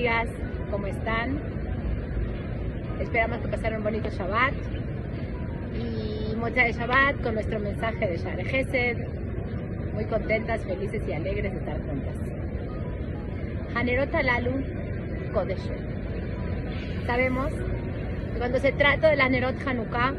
amigas, 0.00 0.28
¿cómo 0.70 0.86
están? 0.86 1.38
Esperamos 3.02 3.36
que 3.40 3.48
pasaron 3.48 3.78
un 3.78 3.84
bonito 3.84 4.08
Shabbat 4.08 4.54
y 5.74 6.34
de 6.34 6.72
Shabbat 6.72 7.20
con 7.20 7.34
nuestro 7.34 7.60
mensaje 7.60 8.06
de 8.06 8.16
Share 8.16 8.42
Gesed. 8.46 8.96
Muy 9.92 10.06
contentas, 10.06 10.64
felices 10.64 11.02
y 11.06 11.12
alegres 11.12 11.52
de 11.52 11.58
estar 11.58 11.76
juntas. 11.82 12.14
Hanerot 13.74 14.10
Lalu 14.10 14.64
Kodesh. 15.34 15.70
Sabemos 17.04 17.52
que 18.32 18.38
cuando 18.38 18.58
se 18.58 18.72
trata 18.72 19.10
de 19.10 19.16
la 19.16 19.26
Hanerot 19.26 19.56
Hanukkah, 19.66 20.14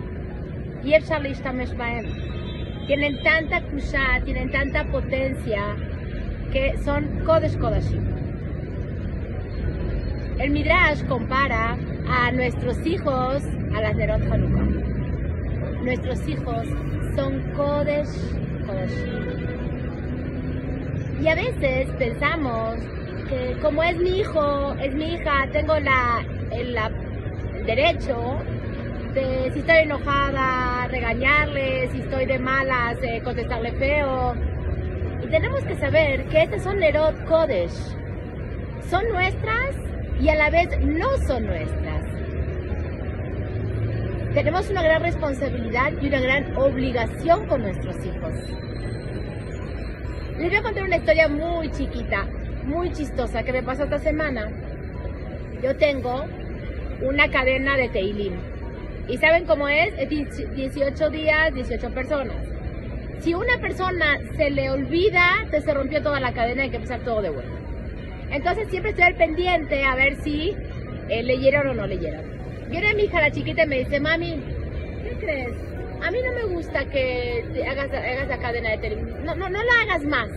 tienen 2.86 3.24
tanta 3.24 3.62
kusha, 3.64 4.22
tienen 4.26 4.52
tanta 4.52 4.84
potencia 4.92 5.76
que 6.54 6.78
son 6.84 7.24
Kodesh 7.26 7.58
Kodashim. 7.58 8.21
El 10.42 10.50
Midrash 10.50 11.06
compara 11.06 11.78
a 12.10 12.32
nuestros 12.32 12.84
hijos 12.84 13.44
a 13.76 13.82
las 13.82 13.96
Nerot 13.96 14.24
Hanukkah. 14.24 14.64
Nuestros 15.84 16.28
hijos 16.28 16.68
son 17.16 17.40
Kodesh 17.56 18.10
Kodashim. 18.66 19.22
Y 21.22 21.28
a 21.28 21.36
veces 21.36 21.90
pensamos 22.00 22.74
que 23.30 23.56
como 23.62 23.84
es 23.84 23.96
mi 23.98 24.22
hijo, 24.22 24.74
es 24.82 24.96
mi 24.96 25.14
hija, 25.14 25.48
tengo 25.52 25.80
la, 25.80 26.26
el, 26.50 26.76
derecho 27.68 28.40
de 29.14 29.52
si 29.54 29.60
estoy 29.60 29.78
enojada, 29.84 30.88
regañarle, 30.88 31.88
si 31.92 32.00
estoy 32.00 32.26
de 32.26 32.40
malas, 32.40 32.98
eh, 33.04 33.22
contestarle 33.24 33.74
feo. 33.74 34.34
Y 35.24 35.28
tenemos 35.28 35.64
que 35.66 35.76
saber 35.76 36.26
que 36.30 36.42
estas 36.42 36.64
son 36.64 36.80
Nerot 36.80 37.26
Kodesh. 37.26 37.96
Son 38.90 39.08
nuestras 39.10 39.76
y 40.22 40.30
a 40.30 40.36
la 40.36 40.52
vez 40.52 40.70
no 40.82 41.18
son 41.26 41.48
nuestras. 41.48 42.06
Tenemos 44.36 44.70
una 44.70 44.84
gran 44.84 45.02
responsabilidad 45.02 45.94
y 46.00 46.08
una 46.08 46.20
gran 46.20 46.56
obligación 46.58 47.48
con 47.48 47.64
nuestros 47.64 47.96
hijos. 48.06 48.34
Les 50.38 50.50
voy 50.50 50.56
a 50.56 50.62
contar 50.62 50.84
una 50.84 50.98
historia 50.98 51.28
muy 51.28 51.72
chiquita, 51.72 52.28
muy 52.66 52.92
chistosa 52.92 53.42
que 53.44 53.52
me 53.52 53.64
pasó 53.64 53.84
esta 53.84 53.98
semana. 53.98 54.48
Yo 55.64 55.76
tengo 55.76 56.26
una 57.02 57.30
cadena 57.32 57.76
de 57.76 57.90
Teilim. 57.90 58.34
¿Y 59.08 59.18
saben 59.18 59.46
cómo 59.46 59.68
es? 59.68 59.92
Es 59.98 60.08
18 60.08 61.10
días, 61.10 61.54
18 61.54 61.90
personas. 61.90 62.38
Si 63.22 63.34
una 63.34 63.58
persona 63.58 64.20
se 64.38 64.52
le 64.52 64.70
olvida, 64.70 65.48
se 65.50 65.74
rompió 65.74 66.02
toda 66.04 66.20
la 66.20 66.32
cadena 66.32 66.62
y 66.62 66.66
hay 66.66 66.70
que 66.70 66.78
empezar 66.78 67.00
todo 67.00 67.24
de 67.24 67.32
vuelta. 67.32 67.61
Entonces 68.32 68.70
siempre 68.70 68.92
estoy 68.92 69.06
al 69.06 69.16
pendiente 69.16 69.84
a 69.84 69.96
ver 69.96 70.16
si 70.24 70.56
eh, 71.10 71.24
leyeron 71.24 71.68
o 71.68 71.74
no 71.74 71.86
leyeron. 71.86 72.24
Viene 72.70 72.94
mi 72.94 73.04
hija, 73.04 73.20
la 73.20 73.32
chiquita, 73.32 73.64
y 73.64 73.68
me 73.68 73.80
dice, 73.80 74.00
mami, 74.00 74.42
¿qué 75.04 75.18
crees? 75.20 75.52
A 76.02 76.10
mí 76.10 76.20
no 76.26 76.32
me 76.34 76.56
gusta 76.56 76.86
que 76.86 77.44
hagas, 77.70 77.92
hagas 77.92 78.28
la 78.28 78.38
cadena 78.38 78.72
de 78.72 78.78
Teilim. 78.78 79.24
No, 79.26 79.36
no, 79.36 79.50
no 79.50 79.60
la 79.62 79.82
hagas 79.84 80.04
más. 80.04 80.30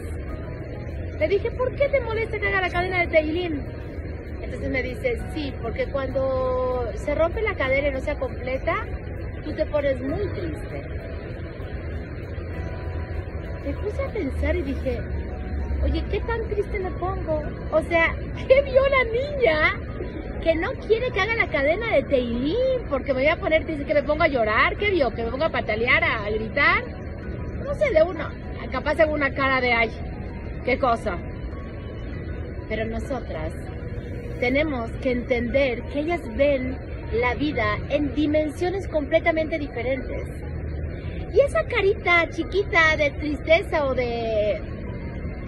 Le 1.18 1.28
dije, 1.28 1.50
¿por 1.52 1.74
qué 1.76 1.88
te 1.88 2.00
molesta 2.00 2.38
que 2.38 2.48
haga 2.48 2.60
la 2.60 2.70
cadena 2.70 3.00
de 3.00 3.06
Teilim? 3.06 3.60
Entonces 4.42 4.70
me 4.70 4.82
dice, 4.82 5.18
sí, 5.32 5.54
porque 5.62 5.86
cuando 5.86 6.90
se 6.96 7.14
rompe 7.14 7.40
la 7.42 7.54
cadena 7.54 7.88
y 7.88 7.92
no 7.92 8.00
sea 8.00 8.16
completa, 8.16 8.84
tú 9.44 9.52
te 9.52 9.64
pones 9.66 10.00
muy 10.00 10.26
triste. 10.28 10.82
Me 13.64 13.72
puse 13.72 14.02
a 14.02 14.08
pensar 14.08 14.56
y 14.56 14.62
dije, 14.62 15.00
oye, 15.84 16.02
¿qué 16.10 16.20
tan 16.20 16.42
triste 16.48 16.78
me 16.80 16.90
pongo? 16.92 17.42
O 17.70 17.82
sea, 17.82 18.14
¿qué 18.48 18.62
vio 18.62 18.82
la 18.88 19.04
niña 19.04 19.80
que 20.42 20.54
no 20.54 20.72
quiere 20.86 21.10
que 21.10 21.20
haga 21.20 21.34
la 21.36 21.48
cadena 21.48 21.92
de 21.92 22.02
Teilín? 22.02 22.86
Porque 22.88 23.14
me 23.14 23.20
voy 23.20 23.28
a 23.28 23.36
poner, 23.36 23.66
dice 23.66 23.84
que 23.84 23.94
me 23.94 24.02
pongo 24.02 24.22
a 24.22 24.28
llorar, 24.28 24.76
¿qué 24.76 24.90
vio? 24.90 25.10
Que 25.10 25.24
me 25.24 25.30
ponga 25.30 25.46
a 25.46 25.52
patalear, 25.52 26.02
a 26.02 26.28
gritar. 26.30 26.82
No 27.64 27.74
sé, 27.74 27.90
de 27.92 28.02
uno, 28.02 28.28
capaz 28.70 28.94
de 28.94 29.04
una 29.04 29.32
cara 29.32 29.60
de 29.60 29.72
ay, 29.72 29.90
qué 30.64 30.78
cosa. 30.78 31.16
Pero 32.68 32.86
nosotras 32.86 33.52
tenemos 34.40 34.90
que 35.02 35.12
entender 35.12 35.82
que 35.84 36.00
ellas 36.00 36.20
ven 36.36 36.76
la 37.12 37.34
vida 37.34 37.78
en 37.90 38.14
dimensiones 38.14 38.88
completamente 38.88 39.58
diferentes. 39.58 40.26
Y 41.32 41.40
esa 41.40 41.64
carita 41.64 42.28
chiquita 42.30 42.96
de 42.96 43.10
tristeza 43.10 43.86
o 43.86 43.94
de 43.94 44.60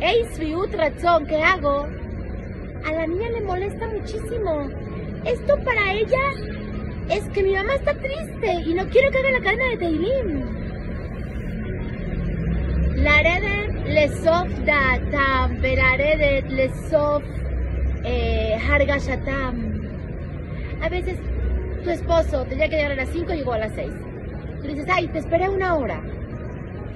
Eisviut 0.00 0.74
Razón 0.74 1.26
que 1.26 1.42
hago, 1.42 1.86
a 2.84 2.92
la 2.92 3.06
niña 3.06 3.30
le 3.30 3.40
molesta 3.40 3.88
muchísimo. 3.88 4.68
Esto 5.24 5.56
para 5.64 5.92
ella 5.92 6.20
es 7.08 7.28
que 7.30 7.42
mi 7.42 7.54
mamá 7.54 7.74
está 7.74 7.94
triste 7.94 8.52
y 8.66 8.74
no 8.74 8.86
quiero 8.88 9.10
que 9.10 9.18
haga 9.18 9.30
la 9.30 9.40
cadena 9.40 9.68
de 9.70 9.76
Teilim. 9.78 10.56
La 12.96 13.22
redet 13.22 13.86
le 13.86 14.08
sof 14.08 14.48
datam, 14.64 15.60
redet 15.62 16.48
le 16.48 16.68
sof 16.90 17.22
eh, 18.04 18.58
hargashatam. 18.68 19.80
A 20.82 20.88
veces 20.88 21.18
tu 21.82 21.90
esposo 21.90 22.44
tenía 22.44 22.68
que 22.68 22.76
llegar 22.76 22.92
a 22.92 22.96
las 22.96 23.08
5 23.08 23.32
y 23.32 23.36
llegó 23.38 23.52
a 23.54 23.58
las 23.58 23.72
6. 23.72 23.90
Tú 24.60 24.68
dices, 24.68 24.86
ay, 24.92 25.08
te 25.08 25.18
esperé 25.18 25.48
una 25.48 25.74
hora. 25.74 26.00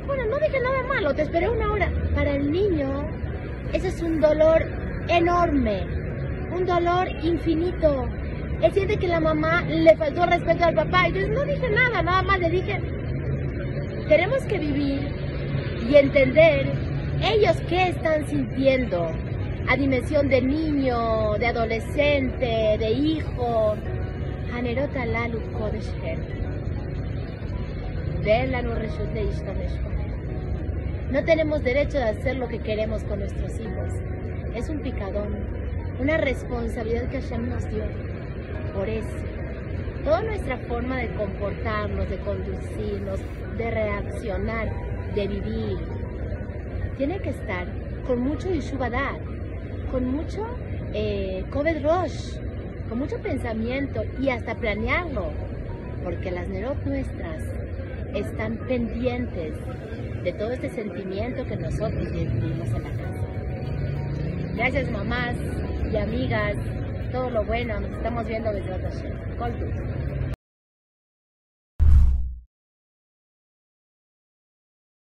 Bueno, 0.07 0.27
no 0.27 0.39
dije 0.39 0.61
nada 0.61 0.83
malo, 0.89 1.15
te 1.15 1.23
esperé 1.23 1.49
una 1.49 1.73
hora. 1.73 1.91
Para 2.15 2.33
el 2.35 2.51
niño, 2.51 3.07
ese 3.73 3.89
es 3.89 4.03
un 4.03 4.21
dolor 4.21 4.65
enorme, 5.09 5.87
un 6.53 6.67
dolor 6.67 7.09
infinito. 7.23 8.09
Él 8.63 8.73
siente 8.73 8.97
que 8.97 9.09
la 9.09 9.21
mamá 9.21 9.63
le 9.63 9.97
faltó 9.97 10.27
respeto 10.27 10.65
al 10.65 10.75
papá. 10.75 11.09
Yo 11.09 11.27
no 11.29 11.45
dije 11.45 11.71
nada, 11.71 12.03
nada 12.03 12.23
más 12.23 12.41
le 12.41 12.51
dije, 12.51 12.81
tenemos 14.09 14.43
que 14.45 14.59
vivir 14.59 15.09
y 15.89 15.95
entender 15.97 16.67
ellos 17.23 17.57
qué 17.69 17.89
están 17.89 18.27
sintiendo 18.27 19.11
a 19.69 19.77
dimensión 19.77 20.29
de 20.29 20.43
niño, 20.43 21.35
de 21.39 21.47
adolescente, 21.47 22.77
de 22.79 22.91
hijo. 22.91 23.77
Lalu 24.53 25.41
kodesh 25.53 25.91
no 28.63 30.10
tenemos 31.25 31.65
derecho 31.65 31.99
de 31.99 32.05
hacer 32.05 32.37
lo 32.37 32.47
que 32.47 32.61
queremos 32.61 33.03
con 33.03 33.19
nuestros 33.19 33.59
hijos. 33.59 33.93
Es 34.55 34.69
un 34.69 34.79
picadón, 34.79 35.37
una 36.01 36.17
responsabilidad 36.17 37.09
que 37.09 37.21
Hashem 37.21 37.51
nos 37.51 37.69
dio. 37.69 37.83
Por 38.75 38.89
eso, 38.89 39.09
toda 40.05 40.23
nuestra 40.23 40.57
forma 40.57 40.99
de 40.99 41.09
comportarnos, 41.15 42.09
de 42.09 42.17
conducirnos, 42.19 43.19
de 43.59 43.71
reaccionar, 43.71 44.71
de 45.17 45.27
vivir, 45.27 45.79
tiene 46.97 47.19
que 47.19 47.31
estar 47.31 47.67
con 48.07 48.21
mucho 48.21 48.49
Yeshuvadad, 48.49 49.19
con 49.91 50.07
mucho 50.13 50.47
eh, 50.95 51.45
Rosh, 51.51 52.37
con 52.89 53.01
mucho 53.01 53.19
pensamiento 53.19 54.05
y 54.21 54.29
hasta 54.29 54.55
planearlo, 54.55 55.33
porque 56.05 56.31
las 56.31 56.49
Nerot 56.49 56.85
nuestras 56.87 57.43
están 58.15 58.57
pendientes 58.69 59.55
de 60.23 60.33
todo 60.33 60.53
este 60.53 60.71
sentimiento 60.71 61.45
que 61.45 61.57
nosotros 61.57 62.13
vivimos 62.13 62.69
en 62.69 62.83
la 62.83 62.91
casa. 62.91 64.55
Gracias 64.55 64.91
mamás 64.91 65.35
y 65.93 65.97
amigas, 65.97 66.55
todo 67.13 67.31
lo 67.31 67.45
bueno, 67.45 67.81
nos 67.81 67.91
estamos 67.93 68.27
viendo 68.27 68.53
desde 68.53 68.73
otra 68.73 68.91